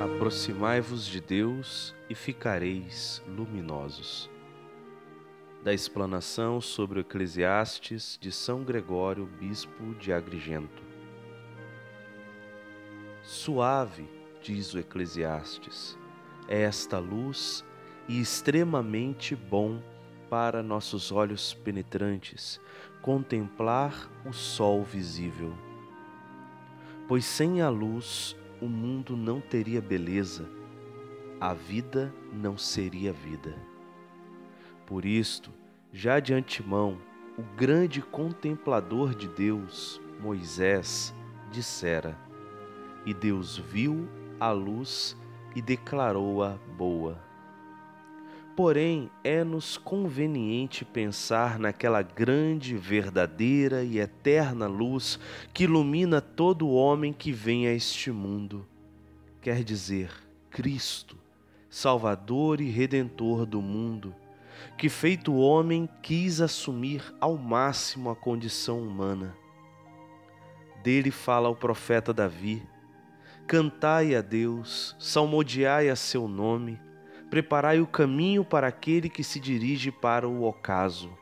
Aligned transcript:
Aproximai-vos 0.00 1.04
de 1.04 1.20
Deus 1.20 1.94
e 2.08 2.14
ficareis 2.14 3.22
luminosos. 3.28 4.30
Da 5.62 5.74
explanação 5.74 6.58
sobre 6.58 6.98
o 6.98 7.02
Eclesiastes 7.02 8.16
de 8.18 8.32
São 8.32 8.64
Gregório, 8.64 9.26
bispo 9.26 9.94
de 9.96 10.10
Agrigento. 10.10 10.82
Suave, 13.22 14.08
diz 14.42 14.72
o 14.72 14.78
Eclesiastes, 14.78 15.98
é 16.48 16.62
esta 16.62 16.98
luz 16.98 17.62
e 18.08 18.22
extremamente 18.22 19.36
bom 19.36 19.82
para 20.30 20.62
nossos 20.62 21.12
olhos 21.12 21.52
penetrantes 21.52 22.58
contemplar 23.02 24.10
o 24.24 24.32
sol 24.32 24.82
visível. 24.82 25.52
Pois 27.06 27.26
sem 27.26 27.60
a 27.60 27.68
luz 27.68 28.34
o 28.60 28.66
mundo 28.66 29.16
não 29.16 29.40
teria 29.40 29.80
beleza, 29.80 30.48
a 31.40 31.54
vida 31.54 32.14
não 32.32 32.58
seria 32.58 33.12
vida. 33.12 33.56
Por 34.86 35.04
isto, 35.04 35.50
já 35.92 36.20
de 36.20 36.34
antemão, 36.34 36.98
o 37.38 37.42
grande 37.56 38.02
contemplador 38.02 39.14
de 39.14 39.28
Deus, 39.28 40.00
Moisés, 40.20 41.14
dissera: 41.50 42.18
E 43.06 43.14
Deus 43.14 43.56
viu 43.56 44.06
a 44.38 44.50
luz 44.50 45.16
e 45.54 45.62
declarou-a 45.62 46.58
boa. 46.76 47.29
Porém, 48.62 49.10
é-nos 49.24 49.78
conveniente 49.78 50.84
pensar 50.84 51.58
naquela 51.58 52.02
grande, 52.02 52.76
verdadeira 52.76 53.82
e 53.82 53.98
eterna 53.98 54.66
luz 54.66 55.18
que 55.54 55.64
ilumina 55.64 56.20
todo 56.20 56.68
homem 56.68 57.10
que 57.10 57.32
vem 57.32 57.66
a 57.66 57.72
este 57.72 58.12
mundo. 58.12 58.68
Quer 59.40 59.64
dizer, 59.64 60.12
Cristo, 60.50 61.16
Salvador 61.70 62.60
e 62.60 62.68
Redentor 62.68 63.46
do 63.46 63.62
mundo, 63.62 64.14
que, 64.76 64.90
feito 64.90 65.32
homem, 65.36 65.88
quis 66.02 66.42
assumir 66.42 67.02
ao 67.18 67.38
máximo 67.38 68.10
a 68.10 68.14
condição 68.14 68.82
humana. 68.82 69.34
Dele 70.82 71.10
fala 71.10 71.48
o 71.48 71.56
profeta 71.56 72.12
Davi: 72.12 72.62
Cantai 73.46 74.14
a 74.14 74.20
Deus, 74.20 74.94
salmodiai 74.98 75.88
a 75.88 75.96
seu 75.96 76.28
nome 76.28 76.78
preparai 77.30 77.80
o 77.80 77.86
caminho 77.86 78.44
para 78.44 78.66
aquele 78.66 79.08
que 79.08 79.22
se 79.22 79.38
dirige 79.38 79.92
para 79.92 80.28
o 80.28 80.44
ocaso. 80.44 81.16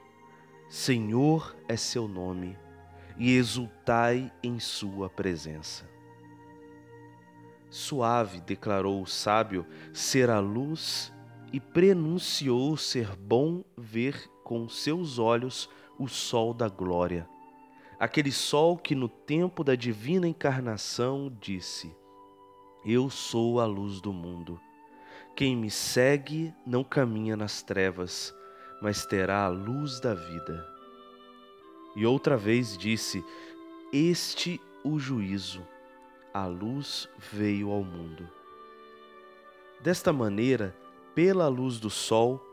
Senhor 0.69 1.55
é 1.69 1.77
seu 1.77 2.09
nome, 2.09 2.57
e 3.19 3.35
exultai 3.35 4.33
em 4.43 4.59
sua 4.59 5.11
presença. 5.11 5.89
Suave 7.69 8.41
declarou 8.41 9.03
o 9.03 9.07
sábio 9.07 9.67
ser 9.93 10.31
a 10.31 10.41
luz 10.41 11.13
e 11.53 11.61
prenunciou 11.61 12.77
ser 12.77 13.15
bom 13.15 13.63
ver 13.77 14.31
com 14.43 14.69
seus 14.69 15.19
olhos 15.19 15.69
o 15.99 16.09
sol 16.09 16.55
da 16.55 16.69
glória. 16.69 17.29
Aquele 17.99 18.33
sol 18.33 18.79
que 18.79 18.95
no 18.95 19.09
tempo 19.09 19.63
da 19.63 19.75
divina 19.75 20.27
encarnação 20.27 21.31
disse: 21.41 21.95
Eu 22.85 23.11
sou 23.11 23.61
a 23.61 23.67
luz 23.67 24.01
do 24.01 24.13
mundo. 24.13 24.59
Quem 25.39 25.55
me 25.55 25.71
segue 25.71 26.53
não 26.67 26.83
caminha 26.83 27.37
nas 27.37 27.63
trevas, 27.63 28.35
mas 28.83 29.07
terá 29.07 29.45
a 29.45 29.49
luz 29.49 30.01
da 30.01 30.13
vida. 30.13 30.67
E 31.95 32.05
outra 32.05 32.37
vez 32.37 32.77
disse: 32.77 33.25
Este 33.93 34.61
o 34.83 34.99
juízo, 34.99 35.65
a 36.35 36.45
luz 36.47 37.09
veio 37.31 37.71
ao 37.71 37.85
mundo. 37.85 38.29
Desta 39.81 40.13
maneira, 40.13 40.77
pela 41.15 41.47
luz 41.47 41.79
do 41.79 41.89
sol, 41.89 42.45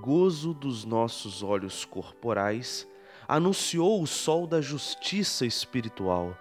gozo 0.00 0.54
dos 0.54 0.86
nossos 0.86 1.42
olhos 1.42 1.84
corporais, 1.84 2.88
anunciou 3.28 4.02
o 4.02 4.06
sol 4.06 4.46
da 4.46 4.62
justiça 4.62 5.44
espiritual 5.44 6.34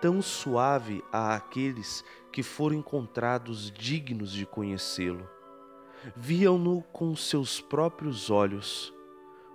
tão 0.00 0.22
suave 0.22 1.04
a 1.12 1.34
aqueles 1.34 2.04
que 2.32 2.42
foram 2.42 2.76
encontrados 2.76 3.70
dignos 3.70 4.32
de 4.32 4.46
conhecê-lo. 4.46 5.28
Viam-no 6.16 6.82
com 6.92 7.14
seus 7.14 7.60
próprios 7.60 8.30
olhos, 8.30 8.92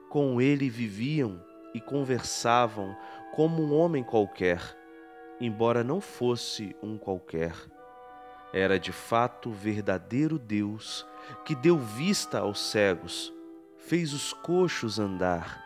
com 0.10 0.40
ele 0.40 0.70
viviam 0.70 1.44
e 1.74 1.82
conversavam 1.82 2.96
como 3.34 3.64
um 3.64 3.74
homem 3.74 4.04
qualquer, 4.04 4.62
embora 5.42 5.84
não 5.84 6.00
fosse 6.00 6.76
um 6.82 6.98
qualquer. 6.98 7.56
Era 8.54 8.80
de 8.80 8.92
fato 8.92 9.50
o 9.50 9.54
verdadeiro 9.54 10.38
Deus 10.38 11.06
que 11.44 11.56
deu 11.56 11.78
vista 11.78 12.40
aos 12.40 12.60
cegos, 12.60 13.34
fez 13.78 14.14
os 14.14 14.32
coxos 14.32 15.00
andar, 15.00 15.62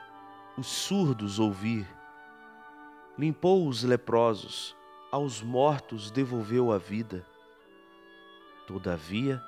os 0.58 0.68
surdos 0.68 1.38
ouvir 1.38 1.86
limpou 3.20 3.68
os 3.68 3.84
leprosos, 3.84 4.74
aos 5.12 5.42
mortos 5.42 6.10
devolveu 6.10 6.72
a 6.72 6.78
vida. 6.78 7.26
Todavia, 8.66 9.42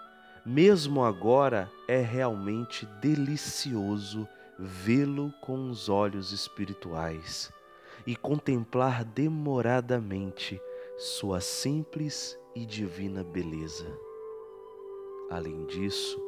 mesmo 0.45 1.05
agora 1.05 1.71
é 1.87 2.01
realmente 2.01 2.85
delicioso 2.99 4.27
vê-lo 4.59 5.33
com 5.39 5.69
os 5.69 5.87
olhos 5.87 6.33
espirituais 6.33 7.49
e 8.05 8.13
contemplar 8.13 9.05
demoradamente 9.05 10.59
sua 10.97 11.39
simples 11.39 12.37
e 12.53 12.65
divina 12.65 13.23
beleza. 13.23 13.87
Além 15.29 15.65
disso, 15.67 16.19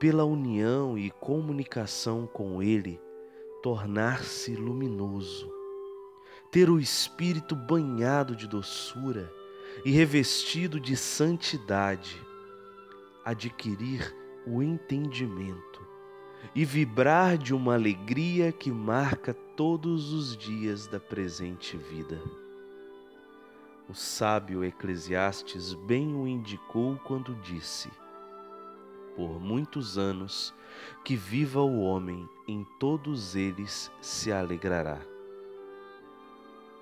pela 0.00 0.24
união 0.24 0.96
e 0.96 1.10
comunicação 1.10 2.26
com 2.26 2.62
Ele, 2.62 2.98
tornar-se 3.62 4.56
luminoso, 4.56 5.55
ter 6.50 6.70
o 6.70 6.78
espírito 6.78 7.54
banhado 7.54 8.34
de 8.34 8.46
doçura 8.46 9.32
e 9.84 9.90
revestido 9.90 10.80
de 10.80 10.96
santidade, 10.96 12.20
adquirir 13.24 14.14
o 14.46 14.62
entendimento 14.62 15.84
e 16.54 16.64
vibrar 16.64 17.36
de 17.36 17.54
uma 17.54 17.74
alegria 17.74 18.52
que 18.52 18.70
marca 18.70 19.34
todos 19.34 20.12
os 20.12 20.36
dias 20.36 20.86
da 20.86 21.00
presente 21.00 21.76
vida. 21.76 22.20
O 23.88 23.94
sábio 23.94 24.64
Eclesiastes 24.64 25.72
bem 25.72 26.14
o 26.14 26.26
indicou 26.26 26.98
quando 27.04 27.34
disse: 27.36 27.90
Por 29.14 29.40
muitos 29.40 29.96
anos 29.96 30.54
que 31.04 31.16
viva 31.16 31.60
o 31.60 31.80
homem, 31.80 32.28
em 32.48 32.64
todos 32.78 33.36
eles 33.36 33.90
se 34.00 34.32
alegrará. 34.32 35.15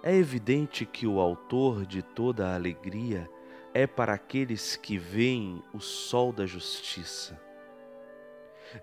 É 0.07 0.15
evidente 0.15 0.85
que 0.85 1.07
o 1.07 1.19
autor 1.19 1.87
de 1.87 2.03
toda 2.03 2.49
a 2.49 2.55
alegria 2.55 3.27
é 3.73 3.87
para 3.87 4.13
aqueles 4.13 4.77
que 4.77 4.99
veem 4.99 5.65
o 5.73 5.81
sol 5.81 6.31
da 6.31 6.45
justiça. 6.45 7.41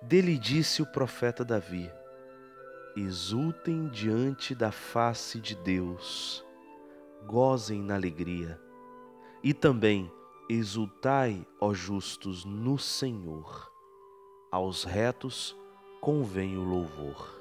Dele 0.02 0.36
disse 0.36 0.82
o 0.82 0.86
profeta 0.92 1.46
Davi: 1.46 1.92
Exultem 2.98 3.88
diante 3.90 4.56
da 4.56 4.72
face 4.72 5.40
de 5.40 5.56
Deus, 5.56 6.44
gozem 7.28 7.84
na 7.84 7.94
alegria, 7.94 8.59
e 9.44 9.53
também 9.53 10.12
exultai, 10.50 11.46
ó 11.59 11.72
justos, 11.72 12.46
no 12.46 12.80
Senhor. 12.80 13.72
Aos 14.52 14.84
retos 14.84 15.56
convém 16.02 16.58
o 16.58 16.64
louvor. 16.64 17.41